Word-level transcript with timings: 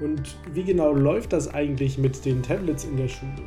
Und 0.00 0.36
wie 0.54 0.64
genau 0.64 0.92
läuft 0.92 1.32
das 1.32 1.52
eigentlich 1.52 1.98
mit 1.98 2.24
den 2.24 2.42
Tablets 2.42 2.84
in 2.84 2.96
der 2.96 3.08
Schule? 3.08 3.44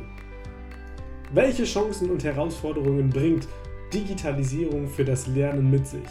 Welche 1.32 1.64
Chancen 1.64 2.10
und 2.10 2.22
Herausforderungen 2.22 3.10
bringt 3.10 3.48
Digitalisierung 3.92 4.86
für 4.86 5.04
das 5.04 5.26
Lernen 5.26 5.68
mit 5.70 5.86
sich? 5.86 6.06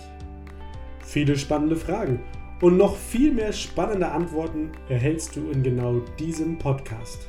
Viele 1.05 1.37
spannende 1.37 1.77
Fragen 1.77 2.19
und 2.61 2.75
noch 2.75 2.97
viel 2.97 3.31
mehr 3.31 3.53
spannende 3.53 4.11
Antworten 4.11 4.71
erhältst 4.89 5.35
du 5.35 5.49
in 5.49 5.63
genau 5.63 5.99
diesem 6.19 6.57
Podcast. 6.57 7.27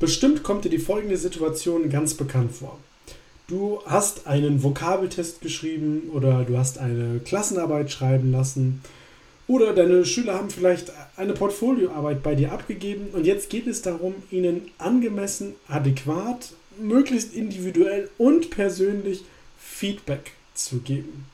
Bestimmt 0.00 0.42
kommt 0.42 0.64
dir 0.64 0.68
die 0.68 0.78
folgende 0.78 1.16
Situation 1.16 1.88
ganz 1.88 2.14
bekannt 2.14 2.50
vor. 2.50 2.76
Du 3.52 3.82
hast 3.84 4.26
einen 4.26 4.62
Vokabeltest 4.62 5.42
geschrieben 5.42 6.08
oder 6.14 6.42
du 6.44 6.56
hast 6.56 6.78
eine 6.78 7.20
Klassenarbeit 7.22 7.90
schreiben 7.90 8.32
lassen 8.32 8.80
oder 9.46 9.74
deine 9.74 10.06
Schüler 10.06 10.36
haben 10.36 10.48
vielleicht 10.48 10.90
eine 11.18 11.34
Portfolioarbeit 11.34 12.22
bei 12.22 12.34
dir 12.34 12.50
abgegeben 12.50 13.08
und 13.12 13.26
jetzt 13.26 13.50
geht 13.50 13.66
es 13.66 13.82
darum, 13.82 14.14
ihnen 14.30 14.70
angemessen, 14.78 15.52
adäquat, 15.68 16.54
möglichst 16.80 17.34
individuell 17.34 18.08
und 18.16 18.48
persönlich 18.48 19.22
Feedback 19.58 20.32
zu 20.54 20.78
geben. 20.78 21.26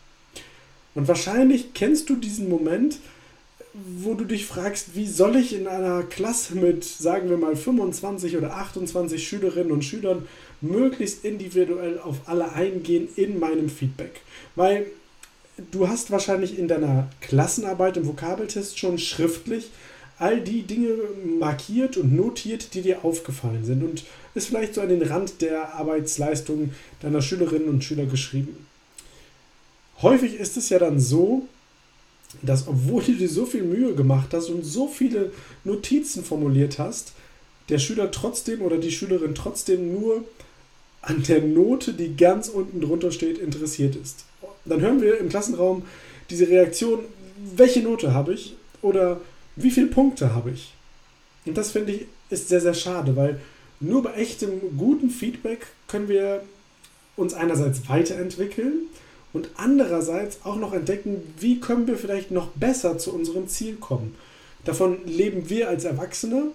Und 0.97 1.07
wahrscheinlich 1.07 1.73
kennst 1.73 2.11
du 2.11 2.17
diesen 2.17 2.49
Moment, 2.49 2.99
wo 3.75 4.15
du 4.15 4.25
dich 4.25 4.45
fragst, 4.45 4.97
wie 4.97 5.07
soll 5.07 5.37
ich 5.37 5.55
in 5.55 5.69
einer 5.69 6.03
Klasse 6.03 6.57
mit, 6.57 6.83
sagen 6.83 7.31
wir 7.31 7.37
mal, 7.37 7.55
25 7.55 8.37
oder 8.37 8.57
28 8.57 9.25
Schülerinnen 9.29 9.71
und 9.71 9.85
Schülern 9.85 10.27
möglichst 10.61 11.25
individuell 11.25 11.99
auf 11.99 12.17
alle 12.27 12.53
eingehen 12.53 13.09
in 13.17 13.39
meinem 13.39 13.69
Feedback. 13.69 14.21
Weil 14.57 14.87
du 15.71 15.89
hast 15.89 16.11
wahrscheinlich 16.11 16.59
in 16.59 16.69
deiner 16.69 17.09
Klassenarbeit 17.21 17.97
im 17.97 18.07
Vokabeltest 18.07 18.79
schon 18.79 18.99
schriftlich 18.99 19.71
all 20.19 20.41
die 20.41 20.63
Dinge 20.63 20.95
markiert 21.39 21.97
und 21.97 22.15
notiert, 22.15 22.75
die 22.75 22.83
dir 22.83 23.05
aufgefallen 23.05 23.65
sind 23.65 23.85
und 23.85 24.05
ist 24.35 24.49
vielleicht 24.49 24.75
so 24.75 24.81
an 24.81 24.89
den 24.89 25.03
Rand 25.03 25.41
der 25.41 25.75
Arbeitsleistung 25.75 26.73
deiner 27.01 27.23
Schülerinnen 27.23 27.69
und 27.69 27.85
Schüler 27.85 28.07
geschrieben. 28.07 28.67
Häufig 30.03 30.35
ist 30.35 30.57
es 30.57 30.69
ja 30.71 30.79
dann 30.79 30.99
so, 30.99 31.47
dass 32.43 32.69
obwohl 32.69 33.03
du 33.03 33.13
dir 33.13 33.29
so 33.29 33.47
viel 33.47 33.63
Mühe 33.63 33.95
gemacht 33.95 34.29
hast 34.33 34.49
und 34.49 34.65
so 34.65 34.89
viele 34.89 35.33
Notizen 35.65 36.25
formuliert 36.25 36.79
hast, 36.79 37.13
der 37.69 37.79
Schüler 37.79 38.11
trotzdem 38.11 38.63
oder 38.63 38.79
die 38.79 38.93
Schülerin 38.93 39.35
trotzdem 39.35 39.93
nur 39.93 40.25
an 41.09 41.23
der 41.23 41.43
Note, 41.43 41.95
die 41.95 42.17
ganz 42.17 42.49
unten 42.49 42.83
drunter 42.83 43.11
steht, 43.11 43.39
interessiert 43.39 43.97
ist. 43.97 44.27
Dann 44.67 44.83
hören 44.83 45.01
wir 45.01 45.19
im 45.19 45.31
Klassenraum 45.31 45.83
diese 46.29 46.49
Reaktion, 46.49 47.01
welche 47.57 47.81
Note 47.81 48.13
habe 48.13 48.35
ich 48.35 48.57
oder 48.83 49.21
wie 49.57 49.71
viele 49.71 49.87
Punkte 49.87 50.35
habe 50.35 50.51
ich. 50.51 50.75
Und 51.47 51.57
das 51.57 51.71
finde 51.71 51.93
ich 51.93 52.07
ist 52.31 52.49
sehr, 52.49 52.61
sehr 52.61 52.75
schade, 52.75 53.17
weil 53.17 53.41
nur 53.81 54.03
bei 54.03 54.13
echtem 54.15 54.77
guten 54.77 55.09
Feedback 55.09 55.67
können 55.87 56.09
wir 56.09 56.43
uns 57.17 57.33
einerseits 57.33 57.89
weiterentwickeln 57.89 58.89
und 59.33 59.49
andererseits 59.57 60.41
auch 60.45 60.57
noch 60.57 60.75
entdecken, 60.75 61.23
wie 61.39 61.59
können 61.59 61.87
wir 61.87 61.97
vielleicht 61.97 62.31
noch 62.31 62.49
besser 62.49 62.99
zu 62.99 63.15
unserem 63.15 63.49
Ziel 63.49 63.77
kommen. 63.77 64.15
Davon 64.67 64.99
leben 65.07 65.49
wir 65.49 65.71
als 65.71 65.85
Erwachsene 65.85 66.49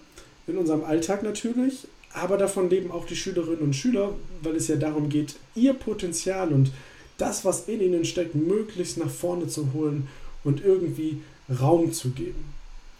in 0.46 0.58
unserem 0.58 0.84
Alltag 0.84 1.24
natürlich, 1.24 1.88
aber 2.14 2.38
davon 2.38 2.70
leben 2.70 2.92
auch 2.92 3.06
die 3.06 3.16
Schülerinnen 3.16 3.62
und 3.62 3.76
Schüler, 3.76 4.14
weil 4.42 4.56
es 4.56 4.68
ja 4.68 4.76
darum 4.76 5.10
geht, 5.10 5.36
ihr 5.56 5.74
Potenzial 5.74 6.50
und 6.54 6.72
das, 7.18 7.46
was 7.46 7.68
in 7.68 7.82
ihnen 7.82 8.06
steckt, 8.06 8.36
möglichst 8.36 8.98
nach 8.98 9.10
vorne 9.10 9.48
zu 9.48 9.74
holen 9.74 10.08
und 10.44 10.64
irgendwie 10.64 11.22
Raum 11.62 11.92
zu 11.92 12.12
geben. 12.12 12.46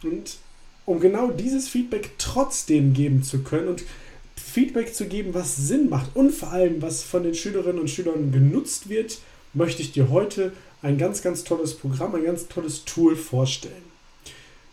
Und 0.04 0.38
um 0.86 1.00
genau 1.00 1.30
dieses 1.32 1.70
Feedback 1.70 2.12
trotzdem 2.18 2.94
geben 2.94 3.24
zu 3.24 3.40
können 3.44 3.70
und 3.70 3.84
Feedback 4.36 4.94
zu 4.94 5.06
geben, 5.06 5.34
was 5.34 5.56
Sinn 5.56 5.90
macht 5.90 6.16
und 6.16 6.32
vor 6.32 6.52
allem, 6.52 6.82
was 6.82 7.04
von 7.04 7.24
den 7.24 7.36
Schülerinnen 7.36 7.80
und 7.80 7.90
Schülern 7.90 8.32
genutzt 8.32 8.90
wird, 8.90 9.20
möchte 9.54 9.82
ich 9.82 9.92
dir 9.92 10.10
heute 10.10 10.52
ein 10.82 10.98
ganz, 10.98 11.22
ganz 11.22 11.44
tolles 11.44 11.76
Programm, 11.76 12.16
ein 12.16 12.26
ganz 12.26 12.48
tolles 12.48 12.84
Tool 12.86 13.16
vorstellen. 13.16 13.94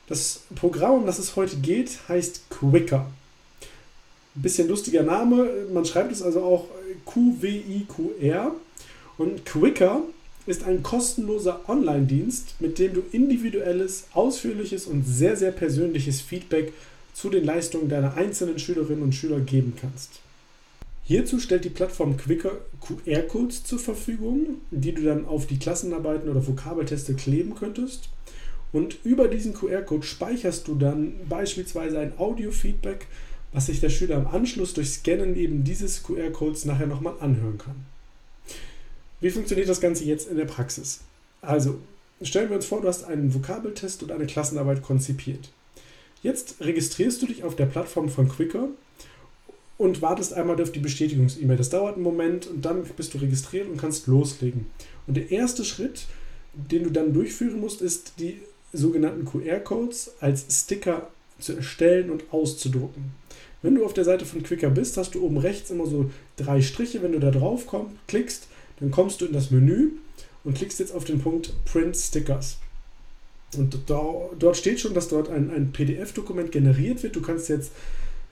Das 0.09 0.43
Programm, 0.57 0.95
um 0.95 1.07
das 1.07 1.19
es 1.19 1.37
heute 1.37 1.57
geht, 1.57 2.01
heißt 2.09 2.51
Quicker. 2.51 3.11
Ein 4.37 4.43
bisschen 4.43 4.69
lustiger 4.69 5.03
Name, 5.03 5.49
man 5.73 5.85
schreibt 5.85 6.13
es 6.13 6.23
also 6.23 6.43
auch 6.43 6.67
Q-W-I-Q-R. 7.05 8.55
Und 9.19 9.45
Quicker 9.45 10.03
ist 10.47 10.65
ein 10.65 10.83
kostenloser 10.83 11.69
Online-Dienst, 11.69 12.55
mit 12.61 12.79
dem 12.79 12.95
du 12.95 13.03
individuelles, 13.13 14.07
ausführliches 14.13 14.87
und 14.87 15.05
sehr, 15.05 15.37
sehr 15.37 15.51
persönliches 15.51 16.21
Feedback 16.21 16.73
zu 17.13 17.29
den 17.29 17.45
Leistungen 17.45 17.89
deiner 17.89 18.17
einzelnen 18.17 18.59
Schülerinnen 18.59 19.03
und 19.03 19.15
Schüler 19.15 19.41
geben 19.41 19.75
kannst. 19.81 20.21
Hierzu 21.05 21.41
stellt 21.41 21.65
die 21.65 21.71
Plattform 21.71 22.17
Quicker 22.17 22.53
QR-Codes 22.81 23.65
zur 23.65 23.81
Verfügung, 23.81 24.61
die 24.71 24.93
du 24.93 25.03
dann 25.03 25.27
auf 25.27 25.47
die 25.47 25.59
Klassenarbeiten 25.59 26.31
oder 26.31 26.47
Vokabelteste 26.47 27.15
kleben 27.15 27.57
könntest. 27.57 28.09
Und 28.73 28.99
über 29.03 29.27
diesen 29.27 29.53
QR-Code 29.53 30.07
speicherst 30.07 30.69
du 30.69 30.77
dann 30.77 31.15
beispielsweise 31.29 31.99
ein 31.99 32.13
Audio-Feedback, 32.17 33.09
was 33.53 33.67
sich 33.67 33.81
der 33.81 33.91
Schüler 33.91 34.17
im 34.17 34.27
Anschluss 34.27 34.75
durch 34.75 34.91
Scannen 34.91 35.37
eben 35.37 35.65
dieses 35.65 36.03
QR-Codes 36.03 36.65
nachher 36.65 36.87
nochmal 36.87 37.15
anhören 37.21 37.59
kann. 37.59 37.87
Wie 39.21 39.31
funktioniert 39.31 39.69
das 39.69 39.81
Ganze 39.81 40.05
jetzt 40.05 40.29
in 40.29 40.37
der 40.37 40.45
Praxis? 40.45 41.01
Also, 41.43 41.79
stellen 42.23 42.49
wir 42.49 42.57
uns 42.57 42.67
vor, 42.67 42.81
du 42.81 42.89
hast 42.89 43.05
einen 43.05 43.35
Vokabeltest 43.35 44.03
und 44.03 44.13
eine 44.13 44.27
Klassenarbeit 44.27 44.83
konzipiert. 44.83 45.51
Jetzt 46.23 46.57
registrierst 46.61 47.21
du 47.23 47.27
dich 47.27 47.45
auf 47.45 47.57
der 47.57 47.67
Plattform 47.67 48.09
von 48.09 48.29
Quicker 48.29 48.69
und 49.79 50.03
wartest 50.03 50.35
einmal 50.35 50.61
auf 50.61 50.73
die 50.73 50.79
Bestätigungs-E-Mail. 50.79 51.57
Das 51.57 51.71
dauert 51.71 51.95
einen 51.95 52.03
Moment 52.03 52.47
und 52.47 52.65
dann 52.65 52.85
bist 52.85 53.15
du 53.15 53.19
registriert 53.19 53.69
und 53.69 53.79
kannst 53.79 54.07
loslegen. 54.07 54.67
Und 55.07 55.17
der 55.17 55.31
erste 55.31 55.65
Schritt, 55.65 56.07
den 56.53 56.85
du 56.85 56.91
dann 56.91 57.15
durchführen 57.15 57.61
musst, 57.61 57.81
ist 57.81 58.15
die 58.19 58.41
sogenannten 58.73 59.25
QR-Codes 59.25 60.17
als 60.21 60.47
Sticker 60.51 61.09
zu 61.41 61.55
erstellen 61.55 62.11
und 62.11 62.25
auszudrucken. 62.31 63.13
Wenn 63.63 63.75
du 63.75 63.85
auf 63.85 63.93
der 63.93 64.05
Seite 64.05 64.25
von 64.25 64.43
Quicker 64.43 64.71
bist, 64.71 64.97
hast 64.97 65.15
du 65.15 65.23
oben 65.23 65.37
rechts 65.37 65.71
immer 65.71 65.87
so 65.87 66.11
drei 66.37 66.63
Striche. 66.63 67.03
Wenn 67.03 67.13
du 67.13 67.21
da 67.21 67.31
drauf 67.31 67.67
komm, 67.67 67.99
klickst, 68.07 68.47
dann 68.79 68.91
kommst 68.91 69.21
du 69.21 69.27
in 69.27 69.33
das 69.33 69.51
Menü 69.51 69.91
und 70.45 70.55
klickst 70.57 70.81
jetzt 70.81 70.95
auf 70.95 71.05
den 71.05 71.21
Punkt 71.21 71.53
Print 71.67 71.97
Stickers. 71.97 72.59
Und 73.57 73.79
da, 73.87 74.01
dort 74.39 74.57
steht 74.57 74.81
schon, 74.81 74.95
dass 74.95 75.09
dort 75.09 75.29
ein, 75.29 75.51
ein 75.51 75.73
PDF-Dokument 75.73 76.53
generiert 76.53 77.03
wird. 77.03 77.17
Du 77.17 77.21
kannst 77.21 77.49
jetzt 77.49 77.73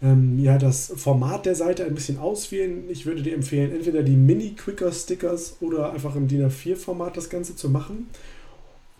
ähm, 0.00 0.38
ja, 0.38 0.58
das 0.58 0.92
Format 0.96 1.44
der 1.44 1.56
Seite 1.56 1.84
ein 1.84 1.94
bisschen 1.94 2.18
auswählen. 2.18 2.84
Ich 2.88 3.04
würde 3.04 3.22
dir 3.22 3.34
empfehlen, 3.34 3.72
entweder 3.72 4.02
die 4.02 4.16
Mini-Quicker-Stickers 4.16 5.56
oder 5.60 5.92
einfach 5.92 6.14
im 6.14 6.28
DIN 6.28 6.48
A4-Format 6.48 7.16
das 7.16 7.30
Ganze 7.30 7.56
zu 7.56 7.68
machen. 7.68 8.06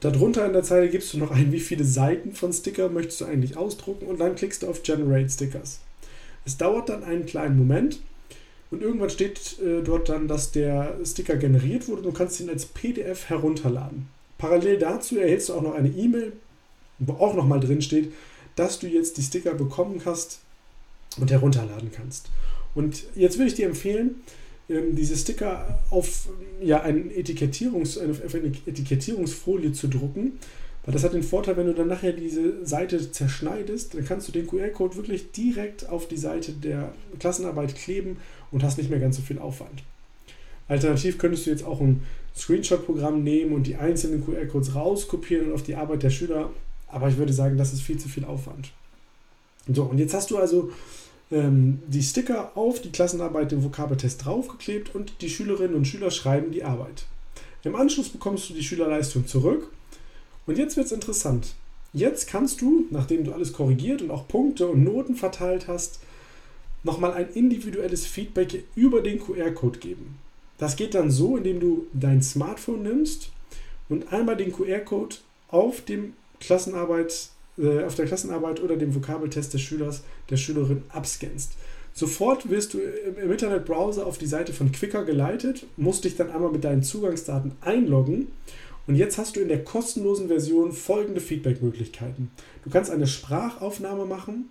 Darunter 0.00 0.46
in 0.46 0.52
der 0.52 0.62
Zeile 0.62 0.88
gibst 0.88 1.12
du 1.12 1.18
noch 1.18 1.32
ein, 1.32 1.50
wie 1.50 1.60
viele 1.60 1.84
Seiten 1.84 2.32
von 2.32 2.52
Sticker 2.52 2.88
möchtest 2.88 3.20
du 3.20 3.24
eigentlich 3.24 3.56
ausdrucken 3.56 4.06
und 4.06 4.20
dann 4.20 4.36
klickst 4.36 4.62
du 4.62 4.68
auf 4.68 4.82
Generate 4.82 5.28
Stickers. 5.28 5.80
Es 6.44 6.56
dauert 6.56 6.88
dann 6.88 7.02
einen 7.02 7.26
kleinen 7.26 7.58
Moment 7.58 8.00
und 8.70 8.82
irgendwann 8.82 9.10
steht 9.10 9.58
äh, 9.60 9.82
dort 9.82 10.08
dann, 10.08 10.28
dass 10.28 10.52
der 10.52 10.98
Sticker 11.04 11.36
generiert 11.36 11.88
wurde 11.88 12.02
und 12.02 12.06
du 12.06 12.12
kannst 12.12 12.38
ihn 12.40 12.48
als 12.48 12.66
PDF 12.66 13.28
herunterladen. 13.28 14.08
Parallel 14.38 14.78
dazu 14.78 15.18
erhältst 15.18 15.48
du 15.48 15.54
auch 15.54 15.62
noch 15.62 15.74
eine 15.74 15.88
E-Mail, 15.88 16.32
wo 17.00 17.14
auch 17.14 17.34
nochmal 17.34 17.60
drin 17.60 17.82
steht, 17.82 18.12
dass 18.54 18.78
du 18.78 18.86
jetzt 18.86 19.16
die 19.16 19.22
Sticker 19.22 19.54
bekommen 19.54 20.02
hast 20.04 20.40
und 21.18 21.30
herunterladen 21.30 21.90
kannst. 21.92 22.30
Und 22.74 23.04
jetzt 23.16 23.36
würde 23.36 23.48
ich 23.48 23.54
dir 23.54 23.66
empfehlen, 23.66 24.22
ähm, 24.68 24.94
diese 24.94 25.16
Sticker 25.16 25.78
auf 25.90 26.28
ja, 26.60 26.82
ein 26.82 27.10
Etikettierungs, 27.10 27.98
auf 27.98 28.34
eine 28.34 28.52
Etikettierungsfolie 28.66 29.72
zu 29.72 29.88
drucken, 29.88 30.38
weil 30.84 30.94
das 30.94 31.04
hat 31.04 31.12
den 31.12 31.22
Vorteil, 31.22 31.56
wenn 31.56 31.66
du 31.66 31.74
dann 31.74 31.88
nachher 31.88 32.12
diese 32.12 32.64
Seite 32.64 33.12
zerschneidest, 33.12 33.94
dann 33.94 34.04
kannst 34.04 34.28
du 34.28 34.32
den 34.32 34.46
QR-Code 34.46 34.96
wirklich 34.96 35.32
direkt 35.32 35.88
auf 35.88 36.08
die 36.08 36.16
Seite 36.16 36.52
der 36.52 36.92
Klassenarbeit 37.18 37.74
kleben 37.74 38.16
und 38.50 38.62
hast 38.62 38.78
nicht 38.78 38.90
mehr 38.90 38.98
ganz 38.98 39.16
so 39.16 39.22
viel 39.22 39.38
Aufwand. 39.38 39.82
Alternativ 40.68 41.18
könntest 41.18 41.46
du 41.46 41.50
jetzt 41.50 41.64
auch 41.64 41.80
ein 41.80 42.02
Screenshot-Programm 42.36 43.22
nehmen 43.22 43.52
und 43.52 43.66
die 43.66 43.76
einzelnen 43.76 44.24
QR-Codes 44.24 44.74
rauskopieren 44.74 45.48
und 45.48 45.54
auf 45.54 45.62
die 45.62 45.74
Arbeit 45.74 46.02
der 46.02 46.10
Schüler. 46.10 46.50
Aber 46.86 47.08
ich 47.08 47.16
würde 47.16 47.32
sagen, 47.32 47.56
das 47.56 47.72
ist 47.72 47.82
viel 47.82 47.98
zu 47.98 48.08
viel 48.08 48.24
Aufwand. 48.24 48.70
So, 49.70 49.84
und 49.84 49.98
jetzt 49.98 50.14
hast 50.14 50.30
du 50.30 50.38
also 50.38 50.70
ähm, 51.30 51.80
die 51.86 52.02
Sticker 52.02 52.56
auf 52.56 52.80
die 52.80 52.90
Klassenarbeit, 52.90 53.52
den 53.52 53.64
Vokabeltest 53.64 54.24
draufgeklebt 54.24 54.94
und 54.94 55.20
die 55.20 55.30
Schülerinnen 55.30 55.76
und 55.76 55.86
Schüler 55.86 56.10
schreiben 56.10 56.52
die 56.52 56.64
Arbeit. 56.64 57.04
Im 57.64 57.76
Anschluss 57.76 58.08
bekommst 58.08 58.48
du 58.48 58.54
die 58.54 58.64
Schülerleistung 58.64 59.26
zurück. 59.26 59.70
Und 60.46 60.56
jetzt 60.56 60.76
wird 60.76 60.86
es 60.86 60.92
interessant. 60.92 61.54
Jetzt 61.92 62.28
kannst 62.28 62.60
du, 62.60 62.86
nachdem 62.90 63.24
du 63.24 63.32
alles 63.32 63.52
korrigiert 63.52 64.02
und 64.02 64.10
auch 64.10 64.28
Punkte 64.28 64.68
und 64.68 64.84
Noten 64.84 65.16
verteilt 65.16 65.68
hast, 65.68 66.00
nochmal 66.82 67.12
ein 67.12 67.28
individuelles 67.30 68.06
Feedback 68.06 68.64
über 68.74 69.02
den 69.02 69.20
QR-Code 69.20 69.78
geben. 69.78 70.18
Das 70.58 70.76
geht 70.76 70.94
dann 70.94 71.10
so, 71.10 71.36
indem 71.36 71.60
du 71.60 71.86
dein 71.92 72.22
Smartphone 72.22 72.82
nimmst 72.82 73.30
und 73.88 74.12
einmal 74.12 74.36
den 74.36 74.52
QR-Code 74.52 75.16
auf 75.48 75.82
dem 75.84 76.14
Klassenarbeit, 76.40 77.30
äh, 77.58 77.84
auf 77.84 77.94
der 77.94 78.06
Klassenarbeit 78.06 78.62
oder 78.62 78.76
dem 78.76 78.94
Vokabeltest 78.94 79.54
des 79.54 79.60
Schülers, 79.60 80.02
der 80.30 80.36
Schülerin 80.36 80.82
abscannst. 80.88 81.52
Sofort 81.92 82.48
wirst 82.48 82.74
du 82.74 82.78
im 82.78 83.30
Internetbrowser 83.30 84.06
auf 84.06 84.18
die 84.18 84.26
Seite 84.26 84.52
von 84.52 84.70
Quicker 84.70 85.04
geleitet, 85.04 85.66
musst 85.76 86.04
dich 86.04 86.16
dann 86.16 86.30
einmal 86.30 86.52
mit 86.52 86.62
deinen 86.62 86.82
Zugangsdaten 86.82 87.52
einloggen 87.60 88.28
und 88.88 88.94
jetzt 88.94 89.18
hast 89.18 89.36
du 89.36 89.40
in 89.40 89.48
der 89.48 89.64
kostenlosen 89.64 90.28
Version 90.28 90.72
folgende 90.72 91.20
Feedback-Möglichkeiten. 91.20 92.30
Du 92.64 92.70
kannst 92.70 92.90
eine 92.90 93.06
Sprachaufnahme 93.06 94.06
machen, 94.06 94.48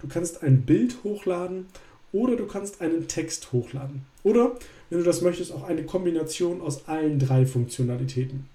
du 0.00 0.06
kannst 0.06 0.44
ein 0.44 0.62
Bild 0.62 1.02
hochladen 1.02 1.66
oder 2.12 2.36
du 2.36 2.46
kannst 2.46 2.80
einen 2.80 3.08
Text 3.08 3.52
hochladen. 3.52 4.02
Oder, 4.22 4.56
wenn 4.90 4.98
du 4.98 5.04
das 5.04 5.22
möchtest, 5.22 5.52
auch 5.52 5.64
eine 5.64 5.84
Kombination 5.84 6.60
aus 6.60 6.86
allen 6.86 7.18
drei 7.18 7.46
Funktionalitäten. 7.46 8.46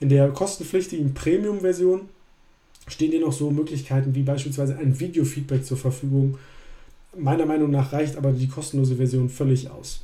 In 0.00 0.08
der 0.08 0.30
kostenpflichtigen 0.30 1.14
Premium-Version 1.14 2.08
stehen 2.86 3.10
dir 3.10 3.20
noch 3.20 3.32
so 3.32 3.50
Möglichkeiten 3.50 4.14
wie 4.14 4.22
beispielsweise 4.22 4.76
ein 4.76 4.98
Video-Feedback 4.98 5.64
zur 5.64 5.76
Verfügung. 5.76 6.38
Meiner 7.16 7.46
Meinung 7.46 7.70
nach 7.70 7.92
reicht 7.92 8.16
aber 8.16 8.32
die 8.32 8.48
kostenlose 8.48 8.96
Version 8.96 9.28
völlig 9.28 9.70
aus. 9.70 10.02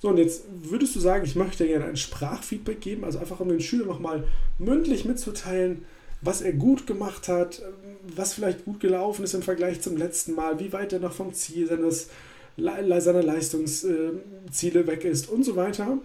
So, 0.00 0.08
und 0.08 0.18
jetzt 0.18 0.44
würdest 0.64 0.96
du 0.96 1.00
sagen, 1.00 1.24
ich 1.24 1.36
möchte 1.36 1.66
gerne 1.66 1.84
ein 1.84 1.96
Sprachfeedback 1.96 2.80
geben, 2.80 3.04
also 3.04 3.20
einfach 3.20 3.38
um 3.38 3.48
den 3.48 3.60
Schüler 3.60 3.86
nochmal 3.86 4.24
mündlich 4.58 5.04
mitzuteilen, 5.04 5.84
was 6.20 6.42
er 6.42 6.52
gut 6.52 6.88
gemacht 6.88 7.28
hat, 7.28 7.62
was 8.16 8.34
vielleicht 8.34 8.64
gut 8.64 8.80
gelaufen 8.80 9.24
ist 9.24 9.34
im 9.34 9.42
Vergleich 9.42 9.80
zum 9.80 9.96
letzten 9.96 10.34
Mal, 10.34 10.58
wie 10.58 10.72
weit 10.72 10.92
er 10.92 10.98
noch 10.98 11.12
vom 11.12 11.32
Ziel 11.32 11.68
seines, 11.68 12.08
seiner 12.56 13.22
Leistungsziele 13.22 14.86
weg 14.86 15.04
ist 15.04 15.28
und 15.28 15.44
so 15.44 15.54
weiter. 15.54 15.98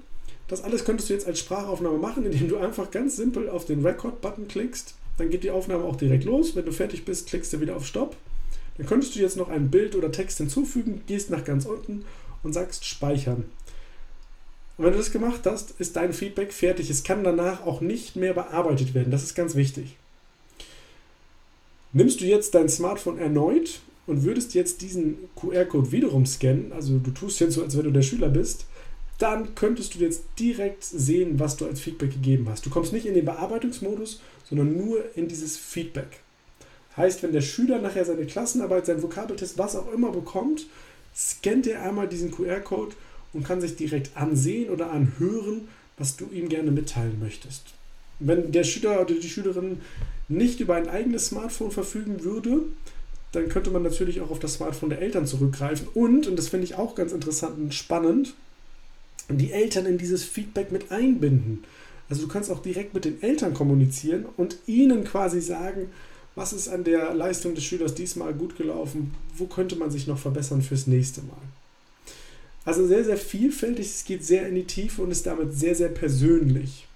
Das 0.47 0.63
alles 0.63 0.85
könntest 0.85 1.09
du 1.09 1.13
jetzt 1.13 1.27
als 1.27 1.39
Sprachaufnahme 1.39 1.97
machen, 1.97 2.23
indem 2.23 2.49
du 2.49 2.57
einfach 2.57 2.91
ganz 2.91 3.15
simpel 3.15 3.49
auf 3.49 3.65
den 3.65 3.83
Record-Button 3.83 4.47
klickst. 4.47 4.93
Dann 5.17 5.29
geht 5.29 5.43
die 5.43 5.51
Aufnahme 5.51 5.83
auch 5.83 5.95
direkt 5.95 6.23
los. 6.23 6.55
Wenn 6.55 6.65
du 6.65 6.71
fertig 6.71 7.05
bist, 7.05 7.27
klickst 7.27 7.51
du 7.53 7.59
wieder 7.59 7.75
auf 7.75 7.85
Stopp. 7.85 8.15
Dann 8.77 8.85
könntest 8.85 9.15
du 9.15 9.19
jetzt 9.19 9.37
noch 9.37 9.49
ein 9.49 9.71
Bild 9.71 9.95
oder 9.95 10.11
Text 10.11 10.37
hinzufügen, 10.37 11.01
gehst 11.07 11.29
nach 11.29 11.43
ganz 11.43 11.65
unten 11.65 12.05
und 12.43 12.53
sagst 12.53 12.85
Speichern. 12.85 13.45
Und 14.77 14.85
wenn 14.85 14.91
du 14.91 14.99
das 14.99 15.11
gemacht 15.11 15.41
hast, 15.45 15.73
ist 15.79 15.95
dein 15.95 16.13
Feedback 16.13 16.53
fertig. 16.53 16.89
Es 16.91 17.03
kann 17.03 17.23
danach 17.23 17.65
auch 17.65 17.81
nicht 17.81 18.15
mehr 18.15 18.33
bearbeitet 18.33 18.93
werden. 18.93 19.09
Das 19.09 19.23
ist 19.23 19.33
ganz 19.33 19.55
wichtig. 19.55 19.95
Nimmst 21.93 22.21
du 22.21 22.25
jetzt 22.25 22.53
dein 22.53 22.69
Smartphone 22.69 23.17
erneut 23.17 23.81
und 24.05 24.23
würdest 24.23 24.53
jetzt 24.53 24.81
diesen 24.81 25.17
QR-Code 25.35 25.91
wiederum 25.91 26.25
scannen, 26.25 26.71
also 26.71 26.99
du 26.99 27.11
tust 27.11 27.39
jetzt 27.39 27.55
so, 27.55 27.63
als 27.63 27.75
wenn 27.75 27.85
du 27.85 27.91
der 27.91 28.03
Schüler 28.03 28.29
bist, 28.29 28.65
dann 29.17 29.55
könntest 29.55 29.95
du 29.95 29.99
jetzt 29.99 30.23
direkt 30.39 30.83
sehen, 30.83 31.39
was 31.39 31.57
du 31.57 31.65
als 31.65 31.79
Feedback 31.79 32.11
gegeben 32.11 32.47
hast. 32.49 32.65
Du 32.65 32.69
kommst 32.69 32.93
nicht 32.93 33.05
in 33.05 33.15
den 33.15 33.25
Bearbeitungsmodus, 33.25 34.21
sondern 34.47 34.77
nur 34.77 35.03
in 35.15 35.27
dieses 35.27 35.57
Feedback. 35.57 36.19
Heißt, 36.95 37.23
wenn 37.23 37.31
der 37.31 37.41
Schüler 37.41 37.79
nachher 37.79 38.05
seine 38.05 38.25
Klassenarbeit, 38.25 38.85
seinen 38.85 39.03
Vokabeltest, 39.03 39.57
was 39.57 39.75
auch 39.75 39.91
immer 39.91 40.11
bekommt, 40.11 40.67
scannt 41.15 41.67
er 41.67 41.83
einmal 41.83 42.07
diesen 42.07 42.31
QR-Code 42.31 42.95
und 43.33 43.43
kann 43.43 43.61
sich 43.61 43.75
direkt 43.75 44.15
ansehen 44.15 44.69
oder 44.69 44.91
anhören, 44.91 45.67
was 45.97 46.15
du 46.15 46.29
ihm 46.31 46.49
gerne 46.49 46.71
mitteilen 46.71 47.19
möchtest. 47.19 47.73
Wenn 48.19 48.51
der 48.51 48.63
Schüler 48.63 49.01
oder 49.01 49.13
die 49.13 49.29
Schülerin 49.29 49.81
nicht 50.27 50.59
über 50.59 50.75
ein 50.75 50.89
eigenes 50.89 51.27
Smartphone 51.27 51.71
verfügen 51.71 52.23
würde, 52.23 52.61
dann 53.31 53.49
könnte 53.49 53.71
man 53.71 53.83
natürlich 53.83 54.21
auch 54.21 54.31
auf 54.31 54.39
das 54.39 54.55
Smartphone 54.55 54.89
der 54.89 55.01
Eltern 55.01 55.27
zurückgreifen 55.27 55.87
und, 55.93 56.27
und 56.27 56.35
das 56.37 56.49
finde 56.49 56.65
ich 56.65 56.75
auch 56.75 56.95
ganz 56.95 57.11
interessant 57.11 57.57
und 57.57 57.73
spannend, 57.73 58.33
die 59.29 59.51
Eltern 59.51 59.85
in 59.85 59.97
dieses 59.97 60.23
Feedback 60.23 60.71
mit 60.71 60.91
einbinden. 60.91 61.63
Also 62.09 62.21
du 62.21 62.27
kannst 62.29 62.49
auch 62.49 62.61
direkt 62.61 62.93
mit 62.93 63.03
den 63.03 63.21
Eltern 63.21 63.53
kommunizieren 63.53 64.25
und 64.37 64.57
ihnen 64.65 65.03
quasi 65.03 65.41
sagen, 65.41 65.89
was 66.35 66.53
ist 66.53 66.69
an 66.69 66.83
der 66.83 67.13
Leistung 67.13 67.55
des 67.55 67.65
Schülers 67.65 67.95
diesmal 67.95 68.33
gut 68.33 68.55
gelaufen, 68.55 69.13
wo 69.35 69.47
könnte 69.47 69.75
man 69.75 69.91
sich 69.91 70.07
noch 70.07 70.19
verbessern 70.19 70.61
fürs 70.61 70.87
nächste 70.87 71.21
Mal. 71.21 71.41
Also 72.63 72.85
sehr, 72.85 73.03
sehr 73.03 73.17
vielfältig, 73.17 73.87
es 73.87 74.05
geht 74.05 74.23
sehr 74.23 74.47
in 74.47 74.55
die 74.55 74.65
Tiefe 74.65 75.01
und 75.01 75.11
ist 75.11 75.25
damit 75.25 75.53
sehr, 75.53 75.73
sehr 75.73 75.89
persönlich. 75.89 76.87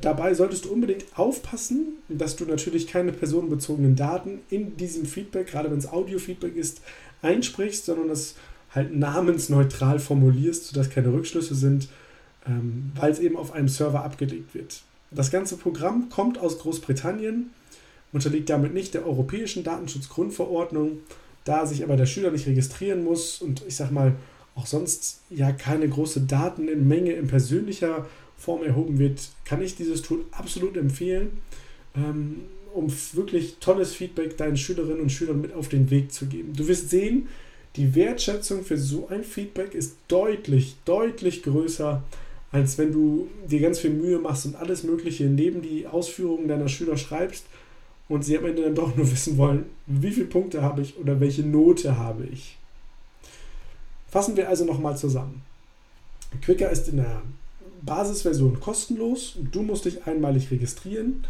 Dabei 0.00 0.32
solltest 0.32 0.64
du 0.64 0.72
unbedingt 0.72 1.04
aufpassen, 1.16 1.98
dass 2.08 2.36
du 2.36 2.46
natürlich 2.46 2.86
keine 2.86 3.12
personenbezogenen 3.12 3.96
Daten 3.96 4.40
in 4.48 4.76
diesem 4.76 5.04
Feedback, 5.04 5.48
gerade 5.48 5.70
wenn 5.70 5.78
es 5.78 5.92
Audio-Feedback 5.92 6.56
ist, 6.56 6.80
einsprichst, 7.20 7.84
sondern 7.84 8.08
das 8.08 8.36
halt 8.74 8.94
namensneutral 8.96 9.98
formulierst, 9.98 10.66
sodass 10.66 10.90
keine 10.90 11.12
Rückschlüsse 11.12 11.54
sind, 11.54 11.88
ähm, 12.46 12.92
weil 12.94 13.10
es 13.10 13.18
eben 13.18 13.36
auf 13.36 13.52
einem 13.52 13.68
Server 13.68 14.04
abgelegt 14.04 14.54
wird. 14.54 14.82
Das 15.10 15.30
ganze 15.30 15.56
Programm 15.56 16.08
kommt 16.08 16.38
aus 16.38 16.58
Großbritannien, 16.58 17.50
unterliegt 18.12 18.48
damit 18.48 18.74
nicht 18.74 18.94
der 18.94 19.06
europäischen 19.06 19.64
Datenschutzgrundverordnung, 19.64 20.98
da 21.44 21.66
sich 21.66 21.82
aber 21.82 21.96
der 21.96 22.06
Schüler 22.06 22.30
nicht 22.30 22.46
registrieren 22.46 23.02
muss 23.02 23.42
und 23.42 23.62
ich 23.66 23.76
sag 23.76 23.90
mal 23.90 24.14
auch 24.54 24.66
sonst 24.66 25.20
ja 25.30 25.52
keine 25.52 25.88
große 25.88 26.22
Daten 26.22 26.68
in 26.68 26.86
Menge 26.86 27.12
in 27.12 27.26
persönlicher 27.26 28.06
Form 28.36 28.62
erhoben 28.62 28.98
wird, 28.98 29.28
kann 29.44 29.62
ich 29.62 29.76
dieses 29.76 30.02
Tool 30.02 30.24
absolut 30.32 30.76
empfehlen, 30.76 31.38
ähm, 31.96 32.42
um 32.72 32.92
wirklich 33.12 33.56
tolles 33.60 33.92
Feedback 33.94 34.36
deinen 34.36 34.56
Schülerinnen 34.56 35.00
und 35.00 35.10
Schülern 35.10 35.40
mit 35.40 35.52
auf 35.52 35.68
den 35.68 35.90
Weg 35.90 36.12
zu 36.12 36.26
geben. 36.26 36.54
Du 36.54 36.68
wirst 36.68 36.90
sehen, 36.90 37.28
die 37.76 37.94
Wertschätzung 37.94 38.64
für 38.64 38.76
so 38.76 39.08
ein 39.08 39.22
Feedback 39.22 39.74
ist 39.74 39.96
deutlich, 40.08 40.76
deutlich 40.84 41.42
größer, 41.42 42.02
als 42.52 42.78
wenn 42.78 42.92
du 42.92 43.28
dir 43.48 43.60
ganz 43.60 43.78
viel 43.78 43.90
Mühe 43.90 44.18
machst 44.18 44.46
und 44.46 44.56
alles 44.56 44.82
Mögliche 44.82 45.24
neben 45.24 45.62
die 45.62 45.86
Ausführungen 45.86 46.48
deiner 46.48 46.68
Schüler 46.68 46.96
schreibst 46.96 47.44
und 48.08 48.24
sie 48.24 48.36
am 48.36 48.44
Ende 48.44 48.62
dann 48.62 48.74
doch 48.74 48.96
nur 48.96 49.10
wissen 49.12 49.38
wollen, 49.38 49.66
wie 49.86 50.10
viele 50.10 50.26
Punkte 50.26 50.62
habe 50.62 50.82
ich 50.82 50.98
oder 50.98 51.20
welche 51.20 51.42
Note 51.42 51.96
habe 51.96 52.24
ich. 52.24 52.58
Fassen 54.10 54.36
wir 54.36 54.48
also 54.48 54.64
nochmal 54.64 54.96
zusammen. 54.96 55.42
Quicker 56.42 56.70
ist 56.70 56.88
in 56.88 56.96
der 56.96 57.22
Basisversion 57.82 58.58
kostenlos. 58.58 59.36
Du 59.52 59.62
musst 59.62 59.84
dich 59.84 60.06
einmalig 60.06 60.50
registrieren, 60.50 61.24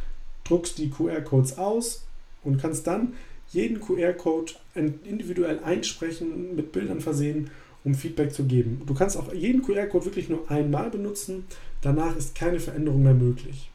druckst 0.44 0.78
die 0.78 0.88
QR-Codes 0.88 1.58
aus 1.58 2.04
und 2.42 2.58
kannst 2.60 2.86
dann 2.86 3.14
jeden 3.50 3.80
QR-Code 3.80 4.52
individuell 4.74 5.60
einsprechen, 5.60 6.54
mit 6.56 6.72
Bildern 6.72 7.00
versehen, 7.00 7.50
um 7.84 7.94
Feedback 7.94 8.32
zu 8.32 8.44
geben. 8.44 8.82
Du 8.86 8.94
kannst 8.94 9.16
auch 9.16 9.32
jeden 9.32 9.62
QR-Code 9.62 10.04
wirklich 10.04 10.28
nur 10.28 10.50
einmal 10.50 10.90
benutzen. 10.90 11.44
Danach 11.80 12.16
ist 12.16 12.34
keine 12.34 12.60
Veränderung 12.60 13.02
mehr 13.02 13.14
möglich. 13.14 13.70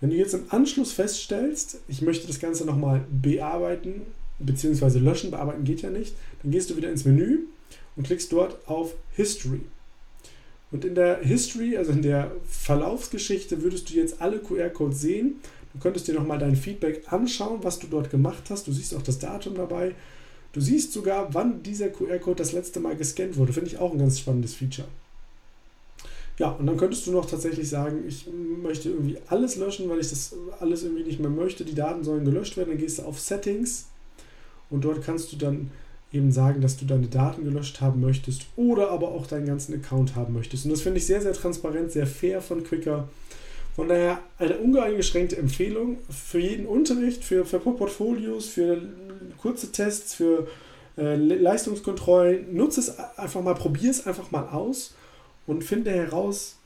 Wenn 0.00 0.10
du 0.10 0.16
jetzt 0.16 0.34
im 0.34 0.44
Anschluss 0.48 0.92
feststellst, 0.92 1.80
ich 1.88 2.02
möchte 2.02 2.26
das 2.26 2.40
Ganze 2.40 2.64
nochmal 2.64 3.04
bearbeiten 3.10 4.02
bzw. 4.38 4.98
löschen, 4.98 5.30
bearbeiten 5.30 5.64
geht 5.64 5.82
ja 5.82 5.90
nicht, 5.90 6.14
dann 6.42 6.50
gehst 6.50 6.70
du 6.70 6.76
wieder 6.76 6.90
ins 6.90 7.04
Menü 7.04 7.40
und 7.96 8.06
klickst 8.06 8.32
dort 8.32 8.68
auf 8.68 8.94
History. 9.14 9.60
Und 10.72 10.84
in 10.84 10.94
der 10.94 11.20
History, 11.20 11.76
also 11.76 11.92
in 11.92 12.02
der 12.02 12.32
Verlaufsgeschichte, 12.48 13.62
würdest 13.62 13.90
du 13.90 13.94
jetzt 13.94 14.20
alle 14.20 14.40
QR-Codes 14.40 15.00
sehen. 15.00 15.36
Du 15.74 15.80
könntest 15.80 16.08
dir 16.08 16.14
nochmal 16.14 16.38
dein 16.38 16.56
Feedback 16.56 17.02
anschauen, 17.12 17.58
was 17.62 17.78
du 17.78 17.88
dort 17.88 18.10
gemacht 18.10 18.44
hast. 18.48 18.66
Du 18.66 18.72
siehst 18.72 18.94
auch 18.94 19.02
das 19.02 19.18
Datum 19.18 19.54
dabei. 19.54 19.94
Du 20.52 20.60
siehst 20.60 20.92
sogar, 20.92 21.34
wann 21.34 21.62
dieser 21.64 21.88
QR-Code 21.88 22.36
das 22.36 22.52
letzte 22.52 22.78
Mal 22.78 22.96
gescannt 22.96 23.36
wurde. 23.36 23.52
Finde 23.52 23.70
ich 23.70 23.78
auch 23.78 23.92
ein 23.92 23.98
ganz 23.98 24.20
spannendes 24.20 24.54
Feature. 24.54 24.86
Ja, 26.38 26.50
und 26.50 26.66
dann 26.66 26.76
könntest 26.76 27.06
du 27.06 27.12
noch 27.12 27.26
tatsächlich 27.26 27.68
sagen, 27.68 28.04
ich 28.06 28.26
möchte 28.62 28.88
irgendwie 28.88 29.18
alles 29.28 29.56
löschen, 29.56 29.88
weil 29.88 30.00
ich 30.00 30.10
das 30.10 30.34
alles 30.60 30.82
irgendwie 30.82 31.04
nicht 31.04 31.20
mehr 31.20 31.30
möchte. 31.30 31.64
Die 31.64 31.74
Daten 31.74 32.04
sollen 32.04 32.24
gelöscht 32.24 32.56
werden. 32.56 32.70
Dann 32.70 32.78
gehst 32.78 32.98
du 32.98 33.02
auf 33.02 33.20
Settings 33.20 33.86
und 34.70 34.84
dort 34.84 35.02
kannst 35.04 35.32
du 35.32 35.36
dann 35.36 35.70
eben 36.12 36.30
sagen, 36.30 36.60
dass 36.60 36.76
du 36.76 36.84
deine 36.84 37.08
Daten 37.08 37.44
gelöscht 37.44 37.80
haben 37.80 38.00
möchtest 38.00 38.46
oder 38.56 38.90
aber 38.90 39.08
auch 39.08 39.26
deinen 39.26 39.46
ganzen 39.46 39.74
Account 39.74 40.14
haben 40.14 40.34
möchtest. 40.34 40.64
Und 40.64 40.70
das 40.70 40.82
finde 40.82 40.98
ich 40.98 41.06
sehr, 41.06 41.20
sehr 41.20 41.32
transparent, 41.32 41.90
sehr 41.90 42.06
fair 42.06 42.40
von 42.40 42.62
Quicker. 42.62 43.08
Von 43.74 43.88
daher 43.88 44.20
eine 44.38 44.58
uneingeschränkte 44.58 45.36
Empfehlung 45.36 45.98
für 46.08 46.38
jeden 46.38 46.66
Unterricht, 46.66 47.24
für, 47.24 47.44
für 47.44 47.58
Portfolios, 47.58 48.48
für 48.48 48.80
kurze 49.38 49.72
Tests, 49.72 50.14
für 50.14 50.46
äh, 50.96 51.16
Leistungskontrollen. 51.16 52.54
Nutze 52.54 52.80
es 52.80 52.98
einfach 53.18 53.42
mal, 53.42 53.54
probier 53.54 53.90
es 53.90 54.06
einfach 54.06 54.30
mal 54.30 54.48
aus 54.48 54.94
und 55.46 55.64
finde 55.64 55.90
heraus, 55.90 56.56